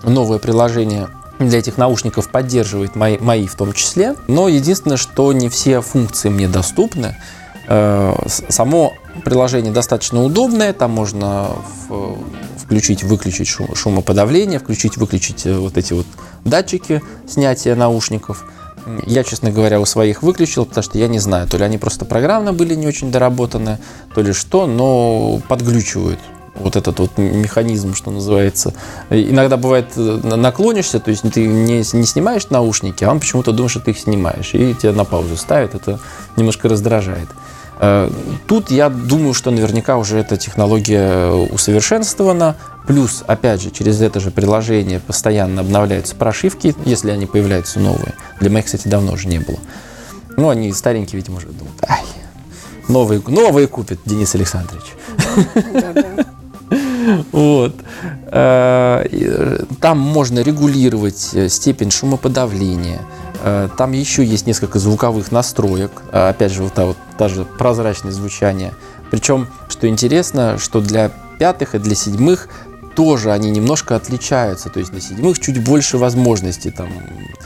новое 0.05 0.39
приложение 0.39 1.09
для 1.39 1.59
этих 1.59 1.77
наушников 1.77 2.31
поддерживает 2.31 2.97
мои, 2.97 3.19
мои 3.19 3.47
в 3.47 3.55
том 3.55 3.73
числе. 3.73 4.15
Но 4.27 4.49
единственное, 4.49 4.97
что 4.97 5.33
не 5.33 5.49
все 5.49 5.81
функции 5.81 6.29
мне 6.29 6.49
доступны. 6.49 7.17
Э, 7.69 8.15
Само 8.49 8.93
приложение 9.25 9.73
достаточно 9.73 10.23
удобное, 10.23 10.73
там 10.73 10.91
можно 10.91 11.49
включить, 12.59 13.03
выключить 13.05 13.49
шум- 13.49 13.75
шумоподавление, 13.75 14.59
включить, 14.59 14.97
выключить 14.97 15.47
э, 15.47 15.57
вот 15.57 15.77
эти 15.79 15.93
вот 15.93 16.07
датчики 16.45 17.03
снятия 17.29 17.75
наушников. 17.77 18.45
Я, 19.05 19.25
честно 19.25 19.51
говоря, 19.51 19.81
у 19.81 19.85
своих 19.85 20.23
выключил, 20.23 20.65
потому 20.65 20.85
что 20.85 20.99
я 20.99 21.09
не 21.09 21.19
знаю, 21.19 21.49
то 21.49 21.57
ли 21.57 21.65
они 21.65 21.77
просто 21.79 22.05
программно 22.05 22.53
были 22.53 22.75
не 22.77 22.87
очень 22.87 23.11
доработаны, 23.11 23.79
то 24.15 24.23
ли 24.23 24.33
что, 24.33 24.67
но 24.67 25.41
подглючивают 25.49 26.21
вот 26.55 26.77
этот 26.77 26.99
вот 27.01 27.19
механизм, 27.19 27.95
что 27.95 28.11
называется. 28.11 28.73
Иногда 29.11 29.57
бывает 29.57 29.87
э, 29.97 30.21
на- 30.23 30.37
наклонишься, 30.37 31.01
то 31.01 31.11
есть 31.11 31.23
ты 31.33 31.47
не, 31.47 31.79
не 31.79 32.07
снимаешь 32.07 32.49
наушники, 32.51 33.03
а 33.05 33.11
он 33.11 33.21
почему-то 33.21 33.53
думает, 33.53 33.71
что 33.73 33.81
ты 33.81 33.91
их 33.91 33.99
снимаешь, 33.99 34.55
и 34.55 34.75
тебя 34.75 34.93
на 34.93 35.05
паузу 35.05 35.37
ставит, 35.37 35.75
это 35.75 35.99
немножко 36.37 36.69
раздражает. 36.69 37.29
Э, 37.79 38.11
Тут 38.47 38.71
я 38.71 38.89
думаю, 38.89 39.35
что 39.35 39.51
наверняка 39.51 39.97
уже 39.97 40.19
эта 40.19 40.37
технология 40.37 41.31
усовершенствована. 41.31 42.57
Плюс, 42.87 43.25
опять 43.27 43.61
же, 43.61 43.71
через 43.71 44.01
это 44.01 44.21
же 44.21 44.31
приложение 44.31 45.01
постоянно 45.01 45.63
обновляются 45.63 46.15
прошивки, 46.15 46.75
если 46.85 47.11
они 47.11 47.27
появляются 47.27 47.81
новые. 47.81 48.15
Для 48.41 48.51
моих, 48.51 48.67
кстати, 48.67 48.87
давно 48.87 49.13
уже 49.13 49.27
не 49.27 49.41
было. 49.41 49.59
Ну, 50.37 50.49
они 50.51 50.73
старенькие, 50.73 51.17
видимо, 51.21 51.39
уже 51.39 51.49
думают, 51.49 51.83
ай, 51.89 52.05
новые, 52.89 53.21
новые 53.27 53.67
купит 53.67 54.01
Денис 54.05 54.35
Александрович. 54.35 54.85
Вот. 57.31 57.75
Э, 58.33 59.07
э, 59.09 59.65
Там 59.81 59.99
можно 59.99 60.41
регулировать 60.41 61.31
э, 61.35 61.49
степень 61.49 61.91
шумоподавления. 61.93 63.01
Э, 63.47 63.69
Там 63.77 63.93
еще 63.93 64.25
есть 64.25 64.47
несколько 64.47 64.79
звуковых 64.81 65.31
настроек. 65.31 65.93
Э, 66.11 66.31
Опять 66.31 66.53
же, 66.53 66.65
вот 66.65 66.75
та, 66.75 66.85
вот, 66.85 66.97
та 67.17 67.29
же 67.29 67.45
прозрачность 67.45 68.17
звучания. 68.17 68.75
Причем, 69.11 69.47
что 69.69 69.89
интересно, 69.89 70.59
что 70.59 70.81
для 70.81 71.13
пятых 71.39 71.75
и 71.77 71.79
для 71.79 71.95
седьмых 71.95 72.49
тоже 72.97 73.31
они 73.31 73.51
немножко 73.51 73.95
отличаются. 73.95 74.71
То 74.71 74.81
есть 74.81 74.93
на 74.93 75.01
седьмых 75.01 75.39
чуть 75.39 75.63
больше 75.63 75.99
возможностей. 75.99 76.71
Там 76.71 76.89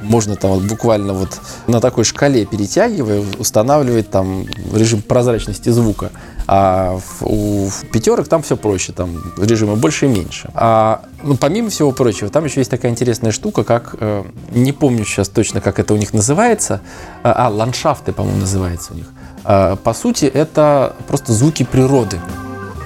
можно 0.01 0.37
там 0.37 0.53
вот 0.53 0.63
буквально 0.63 1.13
вот 1.13 1.41
на 1.67 1.81
такой 1.81 2.05
шкале 2.05 2.47
перетягивая 2.47 3.23
устанавливать 3.39 4.11
там 4.11 4.47
режим 4.73 5.03
прозрачности 5.03 5.69
звука. 5.69 6.11
А 6.47 6.99
у 7.21 7.69
пятерок 7.93 8.29
там 8.29 8.43
все 8.43 8.57
проще, 8.57 8.93
там 8.93 9.23
режима 9.37 9.77
больше 9.77 10.07
и 10.07 10.09
меньше. 10.09 10.51
А 10.55 11.03
ну, 11.23 11.37
помимо 11.37 11.69
всего 11.69 11.93
прочего, 11.93 12.31
там 12.31 12.45
еще 12.45 12.61
есть 12.61 12.71
такая 12.71 12.91
интересная 12.91 13.33
штука, 13.33 13.63
как 13.63 13.97
э, 14.01 14.25
не 14.53 14.73
помню 14.73 15.05
сейчас 15.05 15.29
точно, 15.29 15.61
как 15.61 15.79
это 15.79 15.95
у 15.95 15.97
них 15.97 16.15
называется. 16.15 16.81
А, 17.23 17.47
а, 17.47 17.49
ландшафты, 17.49 18.13
по-моему, 18.13 18.41
называется 18.41 18.93
у 18.93 18.97
них. 18.97 19.07
А, 19.45 19.77
по 19.77 19.95
сути, 19.95 20.25
это 20.25 20.97
просто 21.07 21.33
звуки 21.33 21.65
природы. 21.65 22.19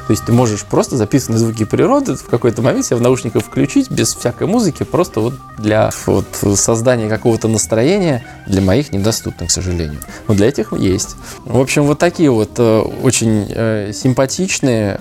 То 0.07 0.11
есть 0.11 0.25
ты 0.27 0.33
можешь 0.33 0.65
просто 0.65 0.97
записанные 0.97 1.39
звуки 1.39 1.65
природы 1.65 2.15
в 2.15 2.27
какой-то 2.27 2.61
момент 2.61 2.85
себе 2.85 2.97
в 2.97 3.01
наушниках 3.01 3.43
включить 3.43 3.91
без 3.91 4.15
всякой 4.15 4.47
музыки, 4.47 4.83
просто 4.83 5.21
вот 5.21 5.35
для 5.59 5.91
вот, 6.07 6.27
создания 6.57 7.09
какого-то 7.09 7.49
настроения 7.49 8.25
для 8.47 8.61
моих 8.61 8.93
недоступно, 8.93 9.47
к 9.47 9.51
сожалению. 9.51 10.01
Но 10.29 10.35
для 10.35 10.49
этих 10.49 10.73
есть. 10.75 11.17
В 11.47 11.59
общем, 11.59 11.85
вот 11.85 11.99
такие 11.99 12.31
вот 12.31 12.51
э, 12.59 12.81
очень 13.03 13.47
э, 13.49 13.93
симпатичные 13.95 15.01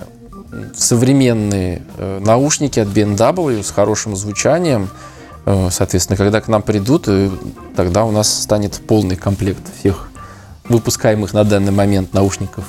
современные 0.74 1.82
э, 1.98 2.20
наушники 2.24 2.80
от 2.80 2.88
BMW 2.88 3.62
с 3.62 3.70
хорошим 3.70 4.16
звучанием. 4.16 4.88
Соответственно, 5.70 6.16
когда 6.16 6.40
к 6.40 6.48
нам 6.48 6.62
придут, 6.62 7.06
тогда 7.76 8.06
у 8.06 8.10
нас 8.10 8.32
станет 8.32 8.80
полный 8.86 9.16
комплект 9.16 9.60
всех 9.78 10.08
выпускаемых 10.70 11.34
на 11.34 11.44
данный 11.44 11.70
момент 11.70 12.14
наушников 12.14 12.64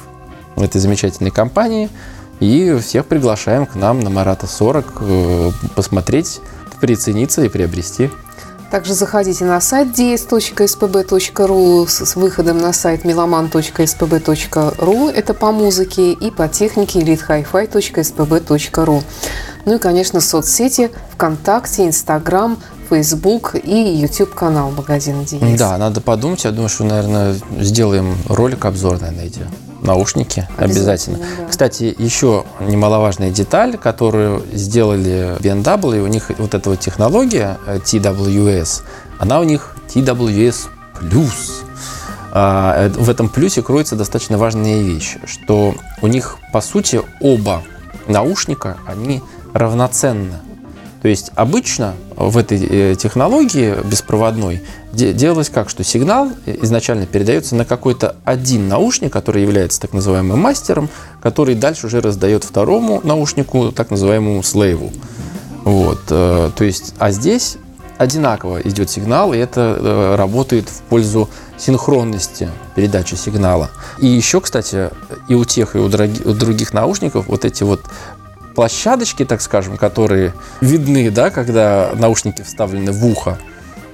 этой 0.58 0.82
замечательной 0.82 1.32
компании. 1.32 1.89
И 2.39 2.78
всех 2.82 3.06
приглашаем 3.06 3.65
к 3.65 3.76
нам 3.76 4.00
на 4.00 4.10
Марата 4.10 4.48
40 4.48 4.93
э, 5.02 5.52
посмотреть, 5.76 6.41
прицениться 6.82 7.43
и 7.43 7.50
приобрести. 7.50 8.10
Также 8.71 8.93
заходите 8.93 9.45
на 9.45 9.62
сайт 9.62 9.98
ds.spb.ru 9.98 11.88
с 11.88 12.15
выходом 12.15 12.58
на 12.58 12.74
сайт 12.74 13.06
meloman.spb.ru. 13.06 15.12
Это 15.12 15.34
по 15.34 15.52
музыке 15.52 16.12
и 16.12 16.32
по 16.32 16.50
технике 16.50 17.00
elitehifi.spb.ru. 17.00 19.04
Ну 19.65 19.76
и, 19.76 19.80
конечно, 19.80 20.19
соцсети 20.19 20.91
ВКонтакте, 21.13 21.86
Инстаграм, 21.86 22.58
Фейсбук 22.89 23.56
и 23.56 23.95
YouTube 23.95 24.34
канал 24.34 24.71
магазина 24.71 25.21
DS. 25.21 25.58
Да, 25.58 25.78
надо 25.78 26.02
подумать. 26.02 26.43
Я 26.43 26.52
думаю, 26.52 26.69
что, 26.69 26.84
наверное, 26.84 27.36
сделаем 27.60 28.17
ролик 28.28 28.65
обзорный 28.65 29.12
на 29.12 29.21
эти 29.21 29.41
наушники. 29.86 30.48
Обязательно. 30.58 31.17
Обязательно, 31.17 31.17
да. 31.17 31.48
Кстати, 31.50 31.95
еще 31.98 32.45
немаловажная 32.60 33.30
деталь, 33.30 33.78
которую 33.78 34.43
сделали 34.54 35.38
BMW, 35.39 36.02
у 36.02 36.08
них 36.08 36.32
вот 36.38 36.54
эта 36.54 36.69
вот 36.69 36.80
технология 36.80 37.58
э, 37.65 37.78
TWS, 37.78 38.82
она 39.19 39.39
у 39.39 39.43
них 39.43 39.76
TWS+. 39.93 40.67
А, 42.32 42.88
э, 42.88 42.89
В 42.89 43.10
этом 43.10 43.30
плюсе 43.30 43.62
кроется 43.62 43.95
достаточно 43.95 44.38
важная 44.38 44.82
вещь, 44.82 45.17
что 45.26 45.76
у 46.02 46.08
них, 46.08 46.38
по 46.52 46.62
сути, 46.62 47.02
оба 47.21 47.63
наушника, 48.08 48.78
они 48.86 49.21
равноценны. 49.54 50.39
То 51.01 51.08
есть 51.08 51.31
обычно 51.36 51.93
в 52.15 52.38
этой 52.38 52.65
э, 52.65 52.95
технологии 52.95 53.75
беспроводной 53.84 54.63
де- 54.91 55.13
делалось 55.13 55.49
как, 55.49 55.69
что 55.69 55.84
сигнал 55.84 56.31
изначально 56.45 57.05
передается 57.05 57.55
на 57.55 57.65
какой-то 57.65 58.15
один 58.23 58.67
наушник, 58.67 59.13
который 59.13 59.43
является 59.43 59.79
так 59.79 59.93
называемым 59.93 60.39
мастером, 60.39 60.89
который 61.21 61.55
дальше 61.55 61.88
уже 61.88 62.01
раздает 62.01 62.43
второму 62.43 63.01
наушнику, 63.03 63.71
так 63.71 63.91
называемому 63.91 64.41
слейву. 64.41 64.91
Вот, 65.63 66.01
э, 66.10 66.51
то 66.55 66.63
есть, 66.63 66.93
а 66.97 67.12
здесь 67.12 67.58
одинаково 67.97 68.62
идет 68.62 68.89
сигнал, 68.89 69.34
и 69.34 69.38
это 69.38 69.77
э, 69.79 70.15
работает 70.15 70.69
в 70.69 70.81
пользу 70.81 71.29
синхронности 71.58 72.49
передачи 72.75 73.15
сигнала. 73.15 73.69
И 73.99 74.08
еще, 74.08 74.41
кстати, 74.41 74.89
и 75.29 75.36
у 75.36 75.45
тех, 75.45 75.75
и 75.75 75.79
у 75.79 75.88
других 75.88 76.73
наушников 76.73 77.27
вот 77.27 77.45
эти 77.45 77.63
вот 77.63 77.81
площадочки, 78.56 79.26
так 79.26 79.41
скажем, 79.41 79.78
которые 79.78 80.34
видны, 80.62 81.12
да, 81.12 81.30
когда 81.30 81.91
наушники 81.96 82.41
вставлены 82.41 82.91
в 82.91 83.06
ухо, 83.06 83.38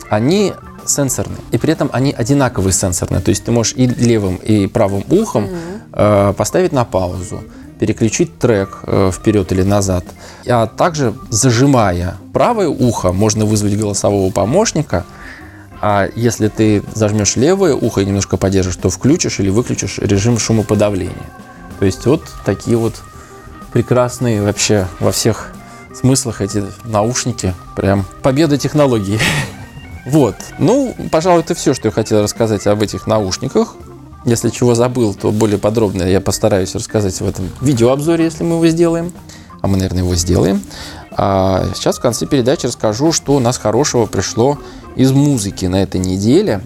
они 0.10 0.54
сенсорные. 0.86 1.39
И 1.52 1.58
при 1.58 1.74
этом 1.74 1.89
они 1.93 2.12
одинаковые 2.12 2.74
сенсорные. 2.74 3.21
То 3.21 3.30
есть 3.30 3.43
ты 3.43 3.52
можешь 3.52 3.74
и 3.76 3.88
левым, 3.88 4.36
и 4.36 4.67
правым 4.67 5.04
ухом 5.10 5.50
э, 5.93 6.34
поставить 6.38 6.71
на 6.71 6.86
паузу, 6.86 7.43
переключить 7.80 8.38
трек 8.38 8.80
э, 8.84 9.12
вперед 9.13 9.52
или 9.52 9.63
назад. 9.63 10.06
А 10.47 10.67
также 10.67 11.13
зажимая 11.30 12.15
правое 12.34 12.67
ухо, 12.67 13.12
можно 13.12 13.45
вызвать 13.45 13.78
голосового 13.78 14.32
помощника. 14.32 15.06
А 15.82 16.08
если 16.15 16.47
ты 16.47 16.84
зажмешь 16.93 17.36
левое 17.36 17.74
ухо 17.74 18.02
и 18.02 18.06
немножко 18.06 18.38
подержишь, 18.38 18.76
то 18.76 18.89
включишь 18.89 19.39
или 19.39 19.50
выключишь 19.50 19.97
режим 19.97 20.38
шумоподавления. 20.38 21.30
То 21.80 21.86
есть 21.86 22.06
вот 22.06 22.21
такие 22.45 22.78
вот 22.78 23.02
прекрасные 23.71 24.41
вообще 24.41 24.88
во 24.99 25.12
всех 25.12 25.53
смыслах 25.93 26.41
эти 26.41 26.63
наушники. 26.86 27.53
Прям 27.75 28.05
победа 28.21 28.57
технологий. 28.57 29.19
Вот. 30.03 30.34
Ну, 30.57 30.95
пожалуй, 31.12 31.41
это 31.41 31.53
все, 31.53 31.75
что 31.75 31.89
я 31.89 31.91
хотел 31.91 32.23
рассказать 32.23 32.65
об 32.65 32.81
этих 32.81 33.05
наушниках. 33.05 33.75
Если 34.25 34.49
чего 34.49 34.73
забыл, 34.73 35.13
то 35.13 35.31
более 35.31 35.60
подробно 35.60 36.01
я 36.01 36.19
постараюсь 36.19 36.73
рассказать 36.73 37.21
в 37.21 37.27
этом 37.27 37.47
видеообзоре, 37.62 38.25
если 38.25 38.43
мы 38.43 38.55
его 38.55 38.67
сделаем. 38.67 39.13
А 39.62 39.67
мы, 39.67 39.77
наверное, 39.77 40.01
его 40.01 40.15
сделаем. 40.15 40.63
А 41.12 41.67
сейчас 41.75 41.99
в 41.99 42.01
конце 42.01 42.25
передачи 42.25 42.65
расскажу, 42.65 43.12
что 43.12 43.36
у 43.36 43.39
нас 43.39 43.60
хорошего 43.60 44.07
пришло 44.07 44.57
из 44.95 45.12
музыки 45.12 45.65
на 45.65 45.84
этой 45.84 45.99
неделе. 45.99 46.62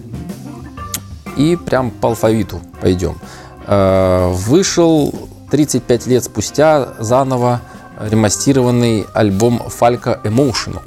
И 1.36 1.56
прям 1.56 1.90
по 1.90 2.08
алфавиту 2.08 2.62
пойдем. 2.80 3.18
Э, 3.66 4.32
Вышел 4.32 5.14
35 5.50 6.06
лет 6.06 6.24
спустя 6.24 6.94
заново 6.98 7.60
ремастированный 8.00 9.06
альбом 9.14 9.62
Falco 9.66 10.22
Emotional. 10.22 10.82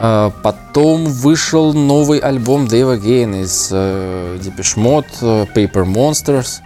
А 0.00 0.30
Потом 0.42 1.06
вышел 1.06 1.72
новый 1.72 2.18
альбом 2.20 2.68
Дэйва 2.68 2.96
Гейна 2.96 3.42
из 3.42 3.68
э, 3.72 4.38
Depeche 4.40 4.76
Mode, 4.76 5.06
э, 5.20 5.46
Paper 5.54 5.84
Monsters. 5.84 6.60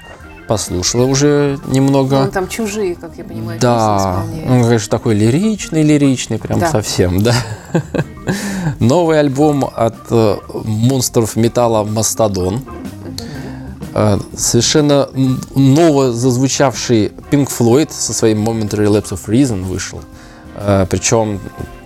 Послушала 0.48 1.04
уже 1.06 1.58
немного. 1.66 2.14
Он 2.16 2.30
там 2.30 2.48
чужие, 2.48 2.94
как 2.94 3.12
я 3.16 3.24
понимаю, 3.24 3.58
Да, 3.60 4.24
он, 4.48 4.64
конечно, 4.64 4.90
такой 4.90 5.14
лиричный, 5.14 5.82
лиричный, 5.82 6.38
прям 6.38 6.58
Да. 6.58 6.68
совсем, 6.68 7.22
да. 7.22 7.34
Новый 8.80 9.18
альбом 9.20 9.64
от 9.74 9.96
э, 10.10 10.36
монстров 10.64 11.36
металла 11.36 11.84
Мастодон. 11.84 12.60
Э, 13.94 14.18
Совершенно 14.36 15.08
ново 15.54 16.12
зазвучавший 16.12 17.12
Pink 17.30 17.48
Floyd 17.48 17.90
со 17.90 18.12
своим 18.12 18.46
Momentary 18.46 18.86
Lapse 18.86 19.12
of 19.12 19.26
Reason 19.26 19.62
вышел. 19.62 20.00
Э, 20.56 20.86
Причем 20.88 21.40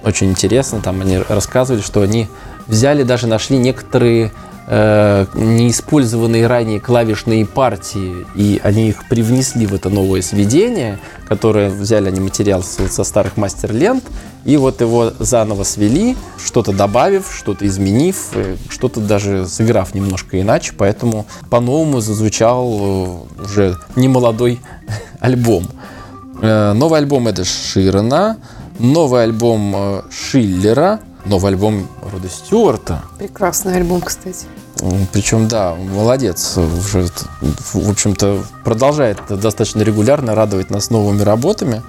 очень 0.04 0.30
интересно, 0.30 0.80
там 0.80 1.00
они 1.00 1.18
рассказывали, 1.18 1.82
что 1.82 2.02
они 2.02 2.28
взяли, 2.66 3.02
даже 3.02 3.26
нашли 3.26 3.58
некоторые 3.58 4.32
э, 4.66 5.26
неиспользованные 5.34 6.46
ранее 6.46 6.80
клавишные 6.80 7.46
партии, 7.46 8.26
и 8.34 8.60
они 8.62 8.88
их 8.88 9.08
привнесли 9.08 9.66
в 9.66 9.74
это 9.74 9.90
новое 9.90 10.22
сведение, 10.22 10.98
которое 11.28 11.70
взяли 11.70 12.08
они 12.08 12.20
материал 12.20 12.62
со, 12.62 13.04
старых 13.04 13.36
мастер-лент, 13.36 14.04
и 14.44 14.56
вот 14.56 14.80
его 14.80 15.12
заново 15.18 15.64
свели, 15.64 16.16
что-то 16.44 16.72
добавив, 16.72 17.32
что-то 17.32 17.66
изменив, 17.66 18.30
э, 18.34 18.56
что-то 18.68 19.00
даже 19.00 19.46
сыграв 19.46 19.94
немножко 19.94 20.40
иначе, 20.40 20.72
поэтому 20.76 21.26
по-новому 21.50 22.00
зазвучал 22.00 23.26
э, 23.38 23.44
уже 23.44 23.76
немолодой 23.94 24.60
альбом. 25.20 25.66
Новый 26.42 26.98
альбом 26.98 27.28
Эда 27.28 27.44
Ширана, 27.44 28.36
новый 28.78 29.22
альбом 29.22 30.02
Шиллера, 30.10 31.00
новый 31.26 31.52
альбом 31.52 31.88
Рода 32.12 32.28
Стюарта. 32.28 33.02
Прекрасный 33.18 33.76
альбом, 33.76 34.00
кстати. 34.00 34.46
Причем, 35.12 35.48
да, 35.48 35.74
молодец. 35.74 36.56
Уже, 36.56 37.08
в 37.40 37.90
общем-то, 37.90 38.42
продолжает 38.64 39.18
достаточно 39.28 39.82
регулярно 39.82 40.34
радовать 40.34 40.70
нас 40.70 40.90
новыми 40.90 41.22
работами. 41.22 41.82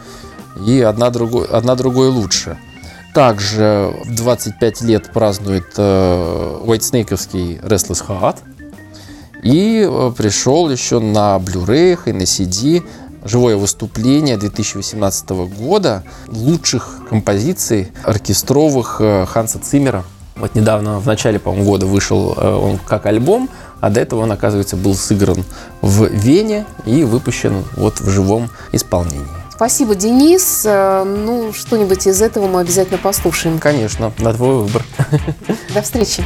И 0.65 0.81
одна 0.81 1.09
другой, 1.09 1.47
одна 1.47 1.75
другой 1.75 2.09
лучше. 2.09 2.57
Также 3.13 3.93
в 4.05 4.15
25 4.15 4.81
лет 4.81 5.11
празднует 5.11 5.65
э, 5.77 6.59
Whitesnake'овский 6.63 7.59
Restless 7.61 8.05
Heart. 8.07 8.37
И 9.43 9.87
э, 9.87 10.11
пришел 10.15 10.69
еще 10.69 10.99
на 10.99 11.37
Blu-ray 11.37 11.99
и 12.05 12.11
на 12.13 12.23
CD 12.23 12.83
живое 13.23 13.57
выступление 13.57 14.37
2018 14.37 15.29
года 15.29 16.03
лучших 16.27 16.99
композиций 17.09 17.91
оркестровых 18.03 18.97
э, 18.99 19.25
Ханса 19.25 19.59
Циммера. 19.59 20.03
Вот 20.35 20.53
недавно, 20.55 20.99
в 20.99 21.05
начале, 21.05 21.39
по-моему, 21.39 21.65
года 21.65 21.85
вышел 21.85 22.33
э, 22.37 22.53
он 22.53 22.77
как 22.77 23.05
альбом, 23.05 23.49
а 23.81 23.89
до 23.89 23.99
этого 24.01 24.21
он, 24.21 24.31
оказывается, 24.31 24.75
был 24.75 24.95
сыгран 24.95 25.43
в 25.81 26.05
Вене 26.05 26.65
и 26.85 27.03
выпущен 27.03 27.63
вот 27.75 27.99
в 27.99 28.09
живом 28.09 28.49
исполнении. 28.71 29.25
Спасибо, 29.49 29.95
Денис. 29.95 30.63
Э, 30.65 31.03
Ну, 31.03 31.51
что-нибудь 31.53 32.05
из 32.05 32.21
этого 32.21 32.47
мы 32.47 32.61
обязательно 32.61 32.99
послушаем. 32.99 33.59
Конечно, 33.59 34.11
на 34.19 34.33
твой 34.33 34.63
выбор. 34.63 34.83
До 35.73 35.81
встречи. 35.81 36.23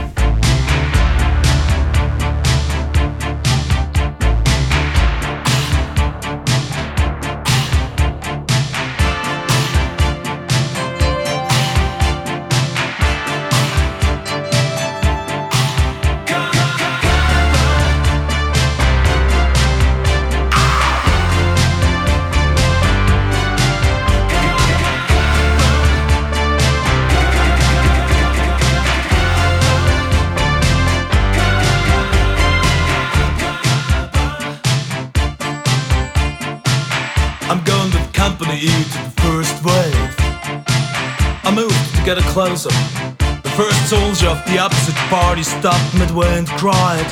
Get 42.63 42.73
a 42.73 42.77
close 42.79 43.17
up. 43.17 43.43
The 43.43 43.49
first 43.51 43.89
soldier 43.89 44.27
of 44.29 44.43
the 44.45 44.59
opposite 44.59 44.95
party 45.09 45.43
stopped 45.43 45.93
midway 45.97 46.37
and 46.37 46.47
cried, 46.47 47.05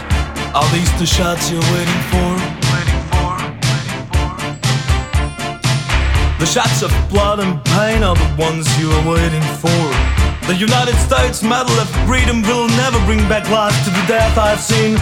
Are 0.54 0.70
these 0.72 0.92
the 1.00 1.06
shots 1.06 1.52
you're 1.52 1.62
waiting 1.62 2.02
for? 2.12 2.38
Waiting 2.72 3.04
for, 3.12 3.38
waiting 3.50 4.06
for. 4.10 4.28
The 6.40 6.46
shots 6.46 6.82
of 6.82 6.92
blood 7.10 7.40
and 7.40 7.64
pain 7.66 8.04
are 8.04 8.16
the 8.16 8.36
ones 8.38 8.68
you 8.80 8.92
are 8.92 9.06
waiting 9.08 9.44
for. 9.60 9.84
The 10.48 10.56
United 10.56 10.96
States 10.96 11.44
Medal 11.44 11.78
of 11.80 11.90
Freedom 12.08 12.42
will 12.42 12.68
never 12.70 13.00
bring 13.06 13.28
back 13.30 13.50
life 13.50 13.78
to 13.86 13.92
the 13.92 14.06
death 14.08 14.38
I've 14.38 14.60
seen. 14.60 14.96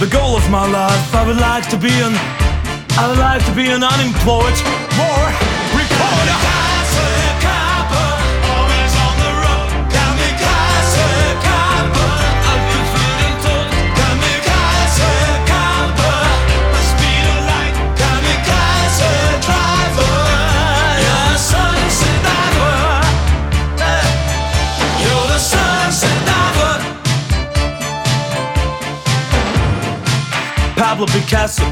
The 0.00 0.08
goal 0.10 0.36
of 0.36 0.50
my 0.50 0.66
life, 0.66 1.14
I 1.14 1.26
would 1.26 1.36
like 1.36 1.68
to 1.70 1.76
be 1.76 1.92
an 2.02 2.14
I 2.96 3.08
would 3.08 3.18
like 3.18 3.44
to 3.46 3.52
be 3.54 3.66
an 3.66 3.82
unemployed 3.82 4.54
war 4.96 5.63
Pablo 30.76 31.06
Picasso, 31.06 31.64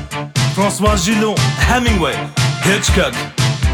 Francois 0.55 0.97
Gillon, 0.97 1.37
Hemingway, 1.69 2.15
Hitchcock, 2.63 3.15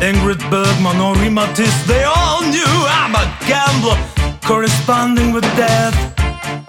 Ingrid 0.00 0.38
Bergman, 0.50 0.96
Henri 0.96 1.28
Matisse, 1.28 1.82
they 1.86 2.04
all 2.04 2.42
knew 2.42 2.64
I'm 2.64 3.14
a 3.14 3.26
gambler 3.46 3.98
corresponding 4.42 5.32
with 5.32 5.44
death. 5.56 5.94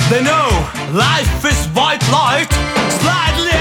They 0.10 0.24
know 0.24 0.50
life 0.94 1.46
is 1.46 1.68
white 1.76 2.04
light, 2.12 2.52
slightly 3.00 3.52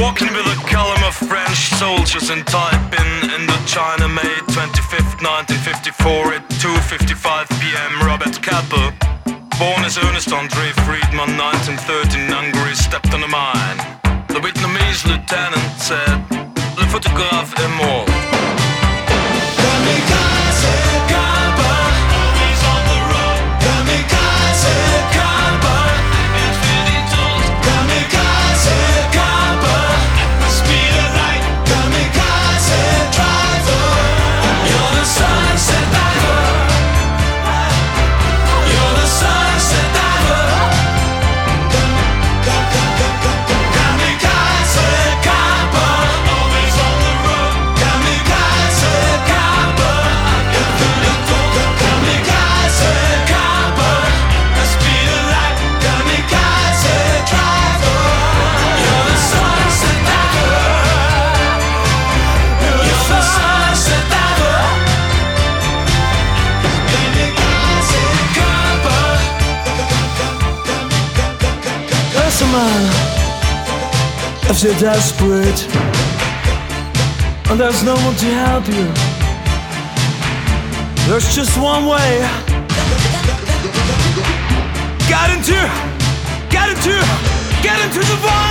Walking 0.00 0.32
with 0.32 0.48
a 0.48 0.56
column 0.64 1.04
of 1.04 1.14
French 1.14 1.76
soldiers 1.76 2.30
in 2.30 2.42
Taiping 2.48 3.12
in 3.36 3.44
the 3.44 3.60
China, 3.66 4.08
May 4.08 4.32
25th, 4.48 5.20
1954 5.20 6.40
at 6.40 6.44
2.55 6.56 7.44
p.m. 7.60 7.92
Robert 8.08 8.32
Kappa, 8.40 8.96
born 9.60 9.84
as 9.84 9.98
Ernest 9.98 10.32
Andre 10.32 10.72
Friedman, 10.88 11.36
1913 11.36 12.32
Hungary, 12.32 12.74
stepped 12.74 13.12
on 13.12 13.22
a 13.22 13.28
mine. 13.28 13.76
The 14.32 14.40
Vietnamese 14.40 15.04
lieutenant 15.04 15.76
said, 15.76 16.16
Le 16.80 16.86
photographe 16.88 17.52
est 17.60 17.68
mort. 17.76 17.89
You're 74.62 74.74
desperate 74.74 75.66
and 77.50 77.58
there's 77.58 77.82
no 77.82 77.94
one 77.94 78.14
to 78.16 78.26
help 78.26 78.66
you. 78.66 78.86
There's 81.08 81.34
just 81.34 81.58
one 81.58 81.86
way. 81.86 82.20
Get 85.08 85.30
into, 85.30 85.58
get 86.50 86.68
into, 86.68 86.96
get 87.62 87.80
into 87.86 88.00
the 88.00 88.16
violence. 88.16 88.49